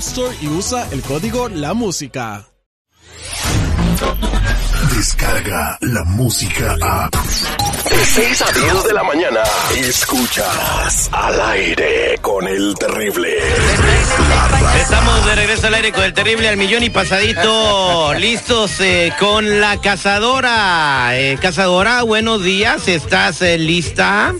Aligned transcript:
Store 0.00 0.34
y 0.40 0.48
usa 0.48 0.88
el 0.92 1.02
código 1.02 1.50
La 1.50 1.74
Música. 1.74 2.46
Descarga 4.96 5.76
la 5.82 6.04
música 6.04 6.74
a. 6.80 7.10
De 7.10 8.04
6 8.06 8.42
a 8.42 8.52
10 8.52 8.84
de 8.84 8.92
la 8.94 9.02
mañana. 9.02 9.40
Escuchas 9.76 11.10
al 11.12 11.40
aire 11.52 12.16
con 12.22 12.48
el 12.48 12.74
terrible. 12.76 13.28
Estamos 14.80 15.26
de 15.26 15.34
regreso 15.34 15.66
al 15.66 15.74
aire 15.74 15.92
con 15.92 16.04
el 16.04 16.14
terrible 16.14 16.48
al 16.48 16.56
millón 16.56 16.82
y 16.82 16.88
pasadito. 16.88 18.14
Listos 18.14 18.80
eh, 18.80 19.12
con 19.18 19.60
la 19.60 19.82
cazadora. 19.82 21.10
Eh, 21.12 21.36
cazadora, 21.42 22.02
buenos 22.04 22.42
días. 22.42 22.88
¿Estás 22.88 23.42
eh, 23.42 23.58
lista? 23.58 24.34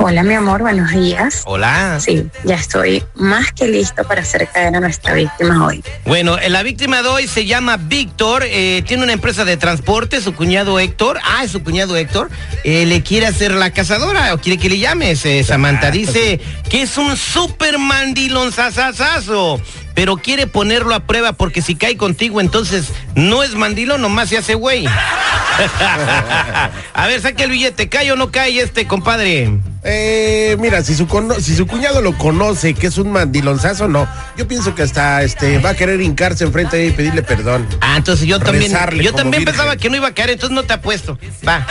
Hola, 0.00 0.22
mi 0.22 0.34
amor, 0.34 0.60
buenos 0.60 0.92
días. 0.92 1.42
Hola. 1.44 1.98
Sí, 1.98 2.24
ya 2.44 2.54
estoy 2.54 3.02
más 3.16 3.52
que 3.52 3.66
listo 3.66 4.04
para 4.04 4.22
hacer 4.22 4.48
caer 4.48 4.76
a 4.76 4.78
nuestra 4.78 5.12
víctima 5.14 5.66
hoy. 5.66 5.82
Bueno, 6.04 6.38
eh, 6.38 6.48
la 6.48 6.62
víctima 6.62 7.02
de 7.02 7.08
hoy 7.08 7.26
se 7.26 7.46
llama 7.46 7.76
Víctor, 7.76 8.44
eh, 8.46 8.84
tiene 8.86 9.02
una 9.02 9.12
empresa 9.12 9.44
de 9.44 9.56
transporte, 9.56 10.20
su 10.20 10.34
cuñado 10.34 10.78
Héctor, 10.78 11.18
ah, 11.24 11.42
es 11.42 11.50
su 11.50 11.64
cuñado 11.64 11.96
Héctor, 11.96 12.30
eh, 12.62 12.86
le 12.86 13.02
quiere 13.02 13.26
hacer 13.26 13.50
la 13.52 13.72
cazadora 13.72 14.32
o 14.34 14.38
quiere 14.38 14.56
que 14.56 14.68
le 14.68 14.78
llames. 14.78 15.24
Eh, 15.24 15.42
Samantha 15.42 15.90
dice 15.90 16.40
que 16.70 16.82
es 16.82 16.96
un 16.96 17.16
super 17.16 17.76
mandilón 17.78 18.52
sasasazo, 18.52 19.60
pero 19.98 20.16
quiere 20.16 20.46
ponerlo 20.46 20.94
a 20.94 21.00
prueba 21.00 21.32
porque 21.32 21.60
si 21.60 21.74
cae 21.74 21.96
contigo 21.96 22.40
entonces 22.40 22.92
no 23.16 23.42
es 23.42 23.56
mandilón, 23.56 24.00
nomás 24.00 24.28
se 24.28 24.38
hace 24.38 24.54
güey. 24.54 24.86
a 26.94 27.06
ver, 27.08 27.20
saque 27.20 27.42
el 27.42 27.50
billete, 27.50 27.88
¿cae 27.88 28.12
o 28.12 28.16
no 28.16 28.30
cae 28.30 28.60
este 28.60 28.86
compadre? 28.86 29.58
Eh, 29.82 30.56
mira, 30.60 30.84
si 30.84 30.94
su, 30.94 31.08
cono- 31.08 31.34
si 31.40 31.56
su 31.56 31.66
cuñado 31.66 32.00
lo 32.00 32.16
conoce, 32.16 32.74
que 32.74 32.86
es 32.86 32.96
un 32.98 33.10
mandilonzazo, 33.10 33.88
no. 33.88 34.06
Yo 34.36 34.46
pienso 34.46 34.72
que 34.76 34.82
hasta 34.82 35.24
este 35.24 35.58
va 35.58 35.70
a 35.70 35.74
querer 35.74 36.00
hincarse 36.00 36.44
enfrente 36.44 36.76
de 36.76 36.86
él 36.86 36.92
y 36.92 36.96
pedirle 36.96 37.22
perdón. 37.24 37.66
Ah, 37.80 37.96
entonces 37.96 38.24
yo 38.28 38.38
también, 38.38 38.70
Rezarle 38.70 39.02
yo 39.02 39.12
también 39.12 39.40
virgen. 39.40 39.46
pensaba 39.56 39.76
que 39.76 39.90
no 39.90 39.96
iba 39.96 40.06
a 40.06 40.14
caer, 40.14 40.30
entonces 40.30 40.54
no 40.54 40.62
te 40.62 40.74
apuesto. 40.74 41.18
Va, 41.46 41.66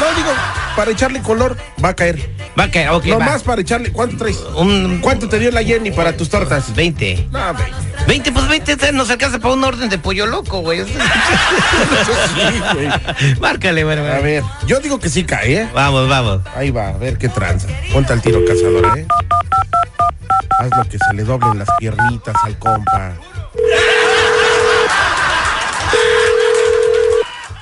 No, 0.00 0.16
digo, 0.16 0.32
para 0.76 0.90
echarle 0.90 1.20
color, 1.22 1.56
va 1.82 1.90
a 1.90 1.96
caer. 1.96 2.18
va 2.58 2.64
a 2.64 2.70
caer, 2.70 2.90
ok, 2.90 3.06
no 3.06 3.18
va. 3.18 3.26
más 3.26 3.42
para 3.42 3.60
echarle. 3.60 3.92
¿Cuánto 3.92 4.16
traes? 4.16 4.38
Un 4.56 5.00
¿Cuánto 5.00 5.28
te 5.28 5.38
dio 5.38 5.50
la 5.50 5.62
Jenny 5.62 5.90
para 5.90 6.16
tus 6.16 6.28
tortas? 6.28 6.74
20. 6.74 7.28
No, 7.30 7.54
ve. 7.54 7.64
20, 8.06 8.32
pues 8.32 8.48
20 8.48 8.92
nos 8.92 9.10
alcanza 9.10 9.38
para 9.38 9.54
una 9.54 9.68
orden 9.68 9.88
de 9.88 9.98
pollo 9.98 10.26
loco, 10.26 10.60
güey. 10.60 10.80
Eso 10.80 10.90
sí, 12.34 12.60
güey. 12.74 13.38
Márcale, 13.40 13.84
bueno, 13.84 14.02
A 14.02 14.18
ver, 14.20 14.42
yo 14.66 14.80
digo 14.80 14.98
que 14.98 15.08
sí 15.08 15.24
cae, 15.24 15.62
¿eh? 15.62 15.68
Vamos, 15.72 16.08
vamos. 16.08 16.40
Ahí 16.54 16.70
va, 16.70 16.88
a 16.88 16.98
ver 16.98 17.16
qué 17.18 17.28
tranza. 17.28 17.68
Ponte 17.92 18.12
al 18.12 18.20
tiro, 18.20 18.40
cazador, 18.44 18.98
¿eh? 18.98 19.06
Haz 20.58 20.70
lo 20.76 20.84
que 20.88 20.98
se 20.98 21.14
le 21.14 21.24
doblen 21.24 21.58
las 21.58 21.68
piernitas 21.78 22.34
al 22.44 22.58
compa. 22.58 23.12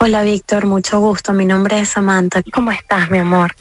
Hola, 0.04 0.24
Víctor, 0.24 0.66
mucho 0.66 0.98
gusto. 0.98 1.32
Mi 1.32 1.46
nombre 1.46 1.78
es 1.78 1.90
Samantha. 1.90 2.42
¿Cómo 2.52 2.72
estás, 2.72 3.08
mi 3.08 3.18
amor? 3.18 3.52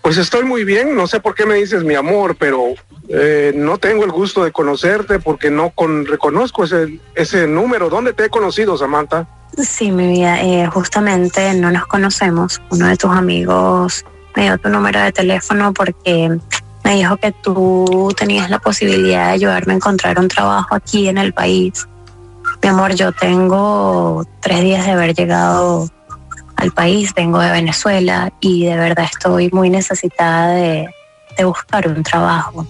Pues 0.00 0.16
estoy 0.16 0.42
muy 0.42 0.64
bien, 0.64 0.96
no 0.96 1.06
sé 1.06 1.20
por 1.20 1.34
qué 1.34 1.44
me 1.44 1.56
dices 1.56 1.84
mi 1.84 1.94
amor, 1.94 2.34
pero 2.38 2.68
eh, 3.10 3.52
no 3.54 3.76
tengo 3.76 4.04
el 4.04 4.10
gusto 4.10 4.42
de 4.42 4.52
conocerte 4.52 5.18
porque 5.18 5.50
no 5.50 5.68
con, 5.68 6.06
reconozco 6.06 6.64
ese, 6.64 6.98
ese 7.14 7.46
número. 7.46 7.90
¿Dónde 7.90 8.14
te 8.14 8.24
he 8.24 8.30
conocido, 8.30 8.78
Samantha? 8.78 9.28
Sí, 9.62 9.92
mi 9.92 10.08
vida, 10.08 10.40
eh, 10.40 10.66
justamente 10.68 11.52
no 11.52 11.70
nos 11.70 11.86
conocemos. 11.88 12.62
Uno 12.70 12.86
de 12.86 12.96
tus 12.96 13.10
amigos 13.10 14.02
me 14.34 14.44
dio 14.44 14.56
tu 14.56 14.70
número 14.70 14.98
de 15.02 15.12
teléfono 15.12 15.74
porque 15.74 16.38
me 16.84 16.94
dijo 16.94 17.18
que 17.18 17.32
tú 17.32 18.10
tenías 18.16 18.48
la 18.48 18.60
posibilidad 18.60 19.26
de 19.26 19.32
ayudarme 19.32 19.74
a 19.74 19.76
encontrar 19.76 20.18
un 20.18 20.28
trabajo 20.28 20.74
aquí 20.74 21.06
en 21.06 21.18
el 21.18 21.34
país. 21.34 21.86
Mi 22.64 22.70
amor, 22.70 22.94
yo 22.94 23.12
tengo 23.12 24.26
tres 24.40 24.62
días 24.62 24.86
de 24.86 24.92
haber 24.92 25.14
llegado 25.14 25.86
al 26.56 26.72
país, 26.72 27.12
vengo 27.14 27.38
de 27.38 27.50
Venezuela 27.50 28.32
y 28.40 28.64
de 28.64 28.74
verdad 28.74 29.04
estoy 29.04 29.50
muy 29.52 29.68
necesitada 29.68 30.54
de, 30.54 30.88
de 31.36 31.44
buscar 31.44 31.86
un 31.86 32.02
trabajo. 32.02 32.66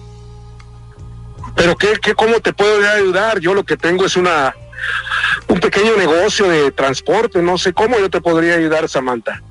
Pero 1.55 1.77
¿qué, 1.77 1.93
qué, 2.01 2.13
¿cómo 2.13 2.41
te 2.41 2.51
puedo 2.51 2.85
ayudar? 2.85 3.39
Yo 3.39 3.53
lo 3.53 3.63
que 3.63 3.77
tengo 3.77 4.03
es 4.03 4.17
una 4.17 4.53
un 5.47 5.61
pequeño 5.61 5.95
negocio 5.95 6.49
de 6.49 6.73
transporte, 6.73 7.41
no 7.41 7.57
sé 7.57 7.71
cómo 7.71 7.97
yo 7.97 8.09
te 8.09 8.19
podría 8.19 8.55
ayudar, 8.55 8.89
Samantha. 8.89 9.41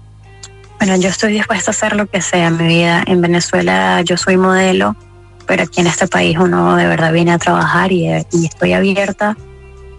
Bueno, 0.78 0.94
yo 0.96 1.08
estoy 1.08 1.32
dispuesta 1.32 1.70
a 1.70 1.72
hacer 1.72 1.96
lo 1.96 2.04
que 2.04 2.20
sea 2.20 2.48
en 2.48 2.58
mi 2.58 2.66
vida. 2.66 3.02
En 3.06 3.22
Venezuela 3.22 4.02
yo 4.02 4.18
soy 4.18 4.36
modelo, 4.36 4.94
pero 5.46 5.62
aquí 5.62 5.80
en 5.80 5.86
este 5.86 6.06
país 6.06 6.36
uno 6.38 6.76
de 6.76 6.86
verdad 6.86 7.14
viene 7.14 7.32
a 7.32 7.38
trabajar 7.38 7.92
y, 7.92 8.10
y 8.30 8.44
estoy 8.44 8.74
abierta 8.74 9.38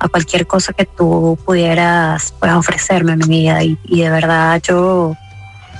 a 0.05 0.09
cualquier 0.09 0.47
cosa 0.47 0.73
que 0.73 0.85
tú 0.85 1.37
pudieras 1.45 2.33
pues, 2.39 2.53
ofrecerme 2.53 3.13
en 3.13 3.19
mi 3.19 3.27
vida. 3.41 3.63
Y, 3.63 3.77
y 3.85 4.01
de 4.01 4.09
verdad 4.09 4.61
yo, 4.61 5.15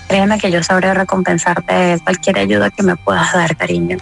créeme 0.08 0.40
que 0.40 0.52
yo 0.52 0.62
sabré 0.63 0.94
recompensarte 0.94 2.00
cualquier 2.03 2.40
ayuda 2.40 2.69
que 2.69 2.84
me 2.84 2.96
puedas 2.96 3.34
dar, 3.34 3.56
cariño. 3.56 3.97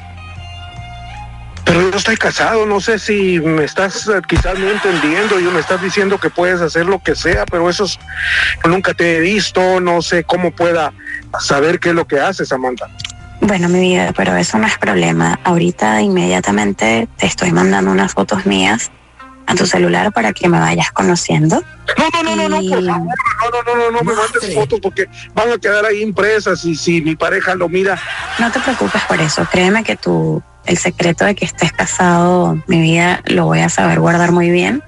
Pero 1.66 1.89
yo 1.89 1.97
estoy 1.97 2.17
casado, 2.17 2.66
no 2.66 2.81
sé 2.81 3.00
si 3.00 3.39
me 3.39 3.63
estás 3.63 4.07
eh, 4.07 4.22
quizás 4.28 4.59
no 4.59 4.69
entendiendo, 4.69 5.39
y 5.39 5.44
me 5.44 5.59
estás 5.59 5.81
diciendo 5.81 6.17
que 6.17 6.29
puedes 6.29 6.59
hacer 6.62 6.85
lo 6.85 7.00
que 7.00 7.16
sea, 7.16 7.45
pero 7.45 7.69
eso 7.69 7.85
es, 7.85 7.97
nunca 8.66 8.94
te 8.94 9.17
he 9.17 9.19
visto, 9.22 9.79
no 9.79 10.01
sé 10.01 10.24
cómo 10.24 10.51
pueda 10.51 10.92
saber 11.39 11.80
qué 11.80 11.89
es 11.89 11.95
lo 11.95 12.06
que 12.06 12.19
haces, 12.19 12.50
Samantha. 12.50 12.88
Bueno, 13.42 13.69
mi 13.69 13.80
vida, 13.80 14.13
pero 14.15 14.36
eso 14.36 14.57
no 14.57 14.68
es 14.68 14.77
problema. 14.77 15.39
Ahorita 15.44 16.01
inmediatamente 16.01 17.07
te 17.18 17.25
estoy 17.25 17.51
mandando 17.51 17.92
unas 17.92 18.13
fotos 18.13 18.45
mías 18.45 18.92
a 19.48 19.56
tu 19.56 19.66
celular 19.66 20.12
para 20.12 20.34
que 20.34 20.48
me 20.48 20.60
vayas 20.60 20.92
conociendo. 20.92 21.63
No, 21.98 22.24
no, 22.24 22.36
no, 22.36 22.50
no, 22.50 22.50
no, 22.50 22.69
por 22.69 22.88
favor, 22.88 23.13
no, 23.51 23.51
no, 23.51 23.75
no, 23.75 23.75
no, 23.75 23.92
no 23.92 24.04
me 24.04 24.13
mandes 24.13 24.54
fotos 24.54 24.80
porque 24.81 25.07
van 25.34 25.51
a 25.51 25.57
quedar 25.57 25.86
ahí 25.86 26.01
impresas 26.01 26.63
y 26.66 26.75
si 26.75 27.01
mi 27.01 27.16
pareja 27.16 27.56
lo 27.56 27.69
mira. 27.69 28.00
No 28.40 28.51
te 28.51 28.60
preocupes 28.60 29.01
por 29.04 29.19
eso, 29.19 29.45
créeme 29.51 29.84
que 29.84 29.95
tú, 29.95 30.42
el 30.66 30.78
secreto 30.78 31.25
de 31.25 31.36
que 31.36 31.45
estés 31.45 31.72
casado, 31.72 32.57
mi 32.68 32.81
vida, 32.81 33.22
lo 33.25 33.45
voy 33.45 33.60
a 33.60 33.69
saber 33.69 34.00
guardar 34.00 34.31
muy 34.31 34.50
bien 34.50 34.84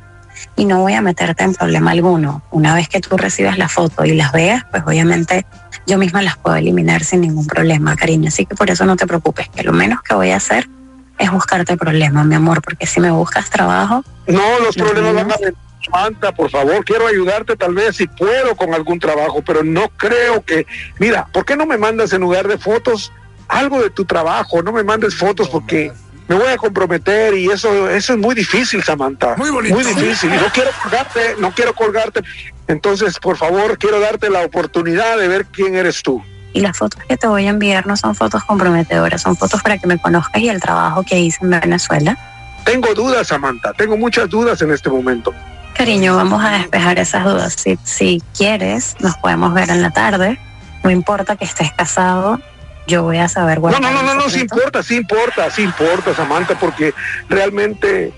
y 0.56 0.66
no 0.66 0.80
voy 0.80 0.94
a 0.94 1.02
meterte 1.02 1.44
en 1.44 1.54
problema 1.54 1.92
alguno. 1.92 2.42
Una 2.52 2.74
vez 2.74 2.88
que 2.88 3.02
tú 3.02 3.18
recibas 3.18 3.58
la 3.58 3.70
foto 3.70 4.06
y 4.06 4.14
las 4.14 4.32
veas, 4.32 4.64
pues 4.72 4.84
obviamente 4.86 5.46
yo 5.86 5.98
misma 5.98 6.22
las 6.22 6.38
puedo 6.38 6.56
eliminar 6.56 7.04
sin 7.04 7.22
ningún 7.22 7.46
problema, 7.46 7.96
cariño. 7.96 8.30
Así 8.30 8.46
que 8.46 8.56
por 8.56 8.70
eso 8.70 8.86
no 8.86 8.96
te 8.96 9.06
preocupes, 9.06 9.50
que 9.50 9.64
lo 9.64 9.74
menos 9.74 10.02
que 10.02 10.16
voy 10.16 10.32
a 10.32 10.38
hacer 10.38 10.68
es 11.18 11.32
buscarte 11.32 11.78
problemas, 11.78 12.26
mi 12.26 12.36
amor, 12.36 12.62
porque 12.62 12.86
si 12.86 13.00
me 13.00 13.12
buscas 13.12 13.50
trabajo... 13.50 14.04
No, 14.28 14.60
los 14.60 14.76
problemas 14.76 15.14
van 15.14 15.32
a 15.32 15.38
venir. 15.38 15.56
Samantha, 15.86 16.32
por 16.32 16.50
favor, 16.50 16.84
quiero 16.84 17.08
ayudarte 17.08 17.56
tal 17.56 17.76
vez 17.76 17.98
si 17.98 18.08
puedo 18.08 18.56
con 18.56 18.74
algún 18.74 19.00
trabajo, 19.00 19.44
pero 19.46 19.64
no 19.64 19.90
creo 19.98 20.44
que... 20.44 20.66
Mira, 21.00 21.28
¿por 21.32 21.46
qué 21.46 21.56
no 21.56 21.66
me 21.66 21.78
mandas 21.78 22.12
en 22.14 22.22
lugar 22.22 22.48
de 22.48 22.58
fotos 22.58 23.12
algo 23.48 23.82
de 23.82 23.92
tu 23.92 24.04
trabajo? 24.06 24.64
No 24.64 24.72
me 24.72 24.84
mandes 24.84 25.16
fotos 25.16 25.48
porque 25.48 25.92
me 26.28 26.36
voy 26.36 26.48
a 26.48 26.58
comprometer 26.58 27.36
y 27.36 27.52
eso, 27.52 27.88
eso 27.90 28.14
es 28.14 28.20
muy 28.20 28.34
difícil, 28.34 28.84
Samantha. 28.84 29.36
Muy 29.38 29.52
bonito. 29.52 29.76
Muy 29.76 29.84
difícil. 29.84 30.34
Y 30.34 30.38
no 30.38 30.48
quiero 30.52 30.72
colgarte, 30.82 31.36
no 31.40 31.52
quiero 31.52 31.74
colgarte. 31.74 32.22
Entonces, 32.68 33.20
por 33.20 33.38
favor, 33.38 33.78
quiero 33.78 34.00
darte 34.00 34.30
la 34.30 34.42
oportunidad 34.42 35.20
de 35.20 35.28
ver 35.28 35.46
quién 35.46 35.76
eres 35.76 36.02
tú. 36.02 36.24
Y 36.56 36.62
las 36.62 36.78
fotos 36.78 37.04
que 37.10 37.18
te 37.18 37.28
voy 37.28 37.48
a 37.48 37.50
enviar 37.50 37.86
no 37.86 37.98
son 37.98 38.16
fotos 38.16 38.46
comprometedoras, 38.46 39.22
son 39.22 39.36
fotos 39.36 39.62
para 39.62 39.78
que 39.78 39.88
me 39.88 39.98
conozcas 39.98 40.42
y 40.42 40.48
el 40.48 40.62
trabajo 40.62 41.04
que 41.04 41.20
hice 41.20 41.40
en 41.42 41.50
Venezuela. 41.50 42.18
Tengo 42.64 42.94
dudas, 42.94 43.28
Samantha, 43.28 43.74
tengo 43.74 43.98
muchas 43.98 44.30
dudas 44.30 44.62
en 44.62 44.72
este 44.72 44.90
momento. 44.90 45.34
Cariño, 45.74 46.16
vamos 46.16 46.42
a 46.42 46.52
despejar 46.52 46.98
esas 46.98 47.26
dudas. 47.26 47.56
Si, 47.58 47.78
si 47.84 48.24
quieres, 48.38 48.96
nos 49.02 49.18
podemos 49.18 49.54
ver 49.54 49.70
en 49.70 49.82
la 49.82 49.92
tarde. 49.92 50.40
No 50.82 50.90
importa 50.92 51.36
que 51.36 51.44
estés 51.44 51.74
casado, 51.74 52.40
yo 52.88 53.04
voy 53.04 53.18
a 53.18 53.28
saber 53.28 53.60
No, 53.60 53.72
no, 53.72 53.92
no, 53.92 54.02
no, 54.02 54.16
no, 54.16 54.30
sí 54.30 54.40
importa, 54.40 54.82
sí 54.82 54.96
importa, 54.96 55.52
sí 55.52 55.64
importa, 55.64 56.16
Samantha, 56.16 56.58
porque 56.58 56.94
realmente 57.28 58.14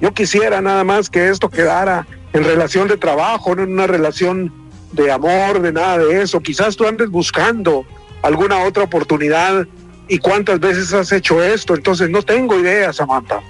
yo 0.00 0.14
quisiera 0.14 0.60
nada 0.60 0.84
más 0.84 1.10
que 1.10 1.28
esto 1.28 1.50
quedara 1.50 2.06
en 2.32 2.44
relación 2.44 2.86
de 2.86 2.96
trabajo, 2.96 3.56
no 3.56 3.64
en 3.64 3.72
una 3.72 3.88
relación 3.88 4.59
de 4.92 5.10
amor, 5.10 5.60
de 5.60 5.72
nada 5.72 5.98
de 5.98 6.22
eso. 6.22 6.40
Quizás 6.40 6.76
tú 6.76 6.86
andes 6.86 7.10
buscando 7.10 7.84
alguna 8.22 8.64
otra 8.64 8.84
oportunidad 8.84 9.66
y 10.08 10.18
cuántas 10.18 10.58
veces 10.58 10.92
has 10.92 11.12
hecho 11.12 11.42
esto, 11.42 11.74
entonces 11.74 12.10
no 12.10 12.22
tengo 12.22 12.58
idea, 12.58 12.92
Samantha. 12.92 13.40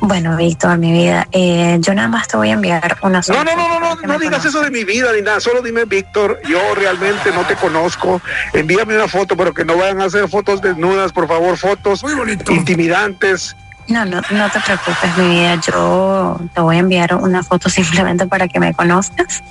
Bueno, 0.00 0.36
Víctor, 0.36 0.76
mi 0.76 0.92
vida, 0.92 1.26
eh, 1.32 1.78
yo 1.80 1.94
nada 1.94 2.08
más 2.08 2.28
te 2.28 2.36
voy 2.36 2.50
a 2.50 2.54
enviar 2.54 2.98
una 3.00 3.22
sola 3.22 3.42
No, 3.42 3.56
no, 3.56 3.80
no, 3.80 3.80
no, 3.80 3.96
no, 4.06 4.18
digas 4.18 4.44
eso 4.44 4.60
de 4.60 4.70
mi 4.70 4.84
vida 4.84 5.10
ni 5.14 5.22
nada, 5.22 5.40
solo 5.40 5.62
dime, 5.62 5.86
Víctor, 5.86 6.40
yo 6.46 6.58
realmente 6.74 7.32
no 7.32 7.46
te 7.46 7.54
conozco, 7.54 8.20
envíame 8.52 8.96
una 8.96 9.08
foto, 9.08 9.34
pero 9.34 9.54
que 9.54 9.64
no 9.64 9.78
vayan 9.78 10.02
a 10.02 10.04
hacer 10.04 10.28
fotos 10.28 10.60
desnudas, 10.60 11.12
por 11.12 11.26
favor, 11.26 11.56
fotos 11.56 12.04
intimidantes. 12.50 13.56
No, 13.88 14.04
no, 14.04 14.20
no 14.30 14.50
te 14.50 14.60
preocupes, 14.60 15.18
mi 15.18 15.28
vida. 15.28 15.60
Yo 15.66 16.38
te 16.54 16.60
voy 16.60 16.76
a 16.76 16.78
enviar 16.80 17.14
una 17.14 17.42
foto 17.42 17.68
simplemente 17.68 18.26
para 18.26 18.48
que 18.48 18.58
me 18.58 18.72
conozcas. 18.72 19.42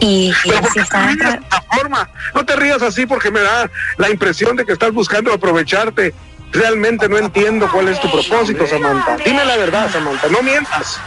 Y, 0.00 0.30
y 0.30 0.48
Pero 0.48 0.60
¿por 0.60 0.68
si 0.70 0.74
qué 0.74 0.80
está 0.80 1.00
te 1.00 1.06
dentro, 1.08 1.28
ríes 1.28 1.40
de 1.40 1.44
esta 1.46 1.62
forma? 1.62 2.10
No 2.34 2.44
te 2.44 2.56
rías 2.56 2.82
así 2.82 3.06
porque 3.06 3.30
me 3.30 3.40
da 3.40 3.70
la 3.98 4.10
impresión 4.10 4.56
de 4.56 4.64
que 4.64 4.72
estás 4.72 4.92
buscando 4.92 5.32
aprovecharte. 5.32 6.14
Realmente 6.52 7.08
no 7.08 7.18
entiendo 7.18 7.68
cuál 7.70 7.88
es 7.88 8.00
tu 8.00 8.10
propósito, 8.10 8.66
Samantha. 8.66 9.16
Dime 9.24 9.44
la 9.44 9.56
verdad, 9.56 9.90
Samantha, 9.92 10.28
no 10.28 10.42
mientas. 10.42 10.98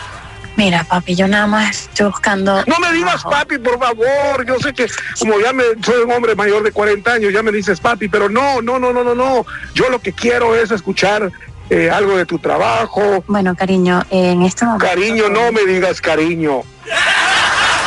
mira, 0.58 0.84
papi, 0.84 1.16
yo 1.16 1.28
nada 1.28 1.48
más 1.48 1.84
estoy 1.84 2.08
buscando. 2.08 2.64
No 2.68 2.78
me 2.80 2.92
digas 2.92 3.24
papi, 3.24 3.58
por 3.58 3.80
favor. 3.80 4.46
Yo 4.46 4.60
sé 4.60 4.74
que 4.74 4.88
como 5.18 5.40
ya 5.40 5.54
me 5.54 5.64
soy 5.82 6.04
un 6.04 6.12
hombre 6.12 6.36
mayor 6.36 6.62
de 6.64 6.72
40 6.72 7.14
años, 7.14 7.34
ya 7.34 7.42
me 7.42 7.52
dices 7.52 7.80
papi, 7.80 8.10
pero 8.10 8.28
no, 8.30 8.62
no, 8.62 8.78
no, 8.78 8.92
no, 8.92 9.04
no, 9.04 9.16
no. 9.16 9.46
Yo 9.74 9.90
lo 9.90 10.00
que 10.00 10.12
quiero 10.12 10.56
es 10.56 10.72
escuchar 10.72 11.32
eh, 11.70 11.90
algo 11.90 12.18
de 12.18 12.26
tu 12.26 12.38
trabajo. 12.40 13.24
Bueno, 13.28 13.56
cariño, 13.56 14.04
en 14.10 14.42
este 14.42 14.66
momento. 14.66 14.86
Cariño, 14.86 15.30
no 15.30 15.52
me 15.54 15.66
digas 15.66 16.02
cariño. 16.02 16.64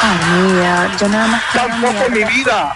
Ay, 0.02 0.18
mi 0.42 0.52
vida, 0.52 0.90
yo 0.98 1.08
nada 1.08 1.26
más. 1.28 1.42
te 1.52 1.58
voy 1.58 1.68
a 1.68 1.72
Tampoco 1.72 2.04
enviar- 2.06 2.10
mi 2.30 2.34
vida. 2.38 2.74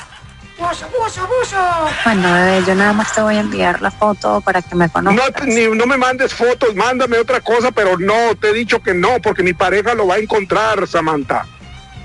Bueno, 2.05 2.33
bebé, 2.33 2.65
yo 2.67 2.75
nada 2.75 2.93
más 2.95 3.13
te 3.13 3.21
voy 3.21 3.37
a 3.37 3.41
enviar 3.41 3.83
la 3.83 3.91
foto 3.91 4.41
para 4.41 4.63
que 4.63 4.75
me 4.75 4.87
No, 4.87 4.93
conozcas. 4.93 5.47
ni, 5.47 5.67
no 5.67 5.85
me 5.87 5.99
mandes 5.99 6.33
fotos, 6.33 6.75
mándame 6.75 7.19
otra 7.19 7.41
cosa, 7.43 7.71
pero 7.73 7.99
no, 7.99 8.35
te 8.41 8.51
he 8.51 8.53
dicho 8.55 8.81
que 8.83 8.95
no, 8.95 9.21
porque 9.23 9.43
mi 9.43 9.53
pareja 9.53 9.93
lo 9.95 10.07
va 10.07 10.15
a 10.15 10.19
encontrar, 10.19 10.87
Samantha. 10.89 11.45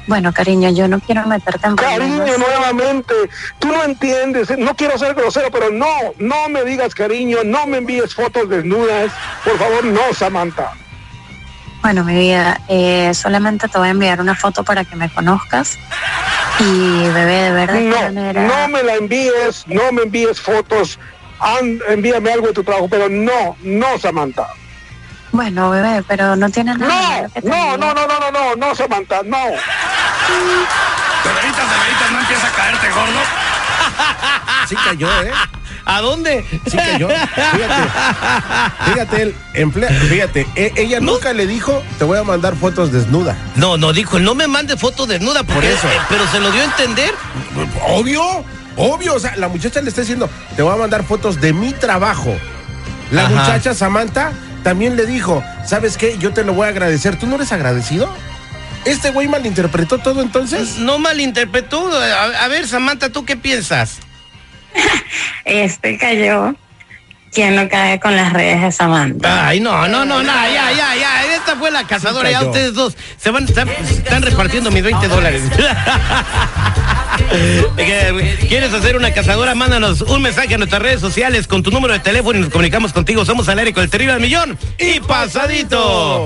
Bueno, 0.07 0.33
cariño, 0.33 0.69
yo 0.71 0.87
no 0.89 0.99
quiero 0.99 1.25
meterte 1.27 1.65
en 1.65 1.75
Cariño, 1.77 2.17
problemas. 2.25 2.39
nuevamente, 2.39 3.13
tú 3.59 3.69
no 3.69 3.83
entiendes, 3.83 4.57
no 4.57 4.75
quiero 4.75 4.97
ser 4.97 5.13
grosero, 5.13 5.49
pero 5.49 5.69
no, 5.71 5.87
no 6.17 6.49
me 6.49 6.65
digas 6.65 6.93
cariño, 6.93 7.37
no 7.45 7.67
me 7.67 7.77
envíes 7.77 8.13
fotos 8.13 8.49
desnudas, 8.49 9.11
por 9.45 9.57
favor, 9.57 9.85
no, 9.85 10.01
Samantha. 10.13 10.73
Bueno, 11.81 12.03
mi 12.03 12.13
vida, 12.13 12.59
eh, 12.67 13.11
solamente 13.13 13.67
te 13.67 13.77
voy 13.77 13.87
a 13.87 13.91
enviar 13.91 14.21
una 14.21 14.35
foto 14.35 14.63
para 14.63 14.85
que 14.85 14.95
me 14.95 15.09
conozcas. 15.09 15.79
Y, 16.59 17.09
bebé, 17.09 17.41
de 17.43 17.51
verdad, 17.51 17.73
No, 17.79 17.95
qué 17.95 18.01
manera. 18.03 18.41
no 18.43 18.67
me 18.67 18.83
la 18.83 18.95
envíes, 18.95 19.63
no 19.65 19.91
me 19.91 20.03
envíes 20.03 20.39
fotos, 20.39 20.99
an- 21.39 21.79
envíame 21.89 22.31
algo 22.31 22.47
de 22.47 22.53
tu 22.53 22.63
trabajo, 22.63 22.87
pero 22.87 23.09
no, 23.09 23.57
no, 23.63 23.97
Samantha. 23.97 24.45
Bueno, 25.31 25.69
bebé, 25.71 26.03
pero 26.07 26.35
no 26.35 26.49
tiene 26.49 26.75
nada 26.75 27.29
No, 27.43 27.77
no, 27.77 27.93
no, 27.93 27.93
no, 27.95 28.07
no, 28.07 28.19
no, 28.19 28.31
no, 28.31 28.55
no, 28.57 28.75
Samantha, 28.75 29.21
no. 29.23 29.37
De 31.23 31.33
veritas, 31.33 31.65
no 32.11 32.19
empieza 32.19 32.47
a 32.47 32.51
caerte, 32.51 32.87
gordo. 32.89 33.10
Sí 34.71 34.77
cayó, 34.85 35.07
¿eh? 35.21 35.31
¿A 35.85 35.99
dónde? 35.99 36.45
Sí 36.65 36.77
cayó. 36.77 37.09
Fíjate. 37.09 37.89
Fíjate, 38.85 39.21
él 39.23 39.35
emplea, 39.53 39.89
fíjate, 39.89 40.47
e- 40.55 40.71
ella 40.77 41.01
nunca 41.01 41.33
le 41.33 41.45
dijo, 41.45 41.83
te 41.97 42.05
voy 42.05 42.17
a 42.17 42.23
mandar 42.23 42.55
fotos 42.55 42.91
desnuda. 42.93 43.35
No, 43.55 43.77
no, 43.77 43.91
dijo, 43.91 44.17
no 44.19 44.33
me 44.33 44.47
mande 44.47 44.77
foto 44.77 45.05
desnuda, 45.07 45.43
Por 45.43 45.65
eso. 45.65 45.87
eh, 45.87 45.99
pero 46.09 46.25
se 46.31 46.39
lo 46.39 46.51
dio 46.51 46.61
a 46.61 46.65
entender. 46.65 47.13
Obvio, 47.89 48.45
obvio. 48.77 49.15
O 49.15 49.19
sea, 49.19 49.35
la 49.35 49.49
muchacha 49.49 49.81
le 49.81 49.89
está 49.89 50.01
diciendo, 50.01 50.29
te 50.55 50.61
voy 50.61 50.73
a 50.73 50.77
mandar 50.77 51.03
fotos 51.03 51.41
de 51.41 51.51
mi 51.51 51.73
trabajo. 51.73 52.33
La 53.11 53.25
Ajá. 53.25 53.31
muchacha 53.35 53.73
Samantha 53.73 54.31
también 54.63 54.95
le 54.95 55.05
dijo, 55.05 55.43
¿sabes 55.67 55.97
qué? 55.97 56.17
Yo 56.17 56.31
te 56.31 56.45
lo 56.45 56.53
voy 56.53 56.67
a 56.67 56.69
agradecer. 56.69 57.19
¿Tú 57.19 57.27
no 57.27 57.35
eres 57.35 57.51
agradecido? 57.51 58.09
¿Este 58.85 59.11
güey 59.11 59.27
malinterpretó 59.27 59.97
todo 59.97 60.21
entonces? 60.21 60.77
No 60.77 60.97
malinterpretó. 60.99 61.91
A, 61.91 62.23
a 62.45 62.47
ver, 62.47 62.67
Samantha, 62.67 63.09
¿tú 63.09 63.25
qué 63.25 63.35
piensas? 63.35 63.97
Este 65.45 65.97
cayó. 65.97 66.55
¿Quién 67.33 67.55
no 67.55 67.67
cae 67.69 67.97
con 67.99 68.15
las 68.15 68.33
redes 68.33 68.61
de 68.61 68.71
Samantha? 68.73 69.47
Ay, 69.47 69.61
no, 69.61 69.87
no, 69.87 70.03
no, 70.03 70.21
no, 70.21 70.33
ya, 70.33 70.71
ya, 70.73 70.95
ya. 70.95 71.33
Esta 71.33 71.55
fue 71.55 71.71
la 71.71 71.87
cazadora, 71.87 72.29
ya 72.29 72.43
ustedes 72.43 72.73
dos 72.73 72.97
se 73.17 73.31
van, 73.31 73.45
están, 73.45 73.69
están 73.69 74.21
repartiendo 74.21 74.69
mis 74.69 74.83
20 74.83 75.07
dólares. 75.07 75.43
¿Quieres 78.49 78.73
hacer 78.73 78.97
una 78.97 79.13
cazadora? 79.13 79.55
Mándanos 79.55 80.01
un 80.01 80.21
mensaje 80.21 80.55
a 80.55 80.57
nuestras 80.57 80.81
redes 80.81 80.99
sociales 80.99 81.47
con 81.47 81.63
tu 81.63 81.71
número 81.71 81.93
de 81.93 81.99
teléfono 81.99 82.37
y 82.37 82.41
nos 82.41 82.51
comunicamos 82.51 82.91
contigo. 82.91 83.23
Somos 83.23 83.47
al 83.47 83.59
aire 83.59 83.71
con 83.71 83.83
el 83.83 83.89
terrible 83.89 84.13
al 84.13 84.19
millón 84.19 84.57
y 84.77 84.99
pasadito. 84.99 86.25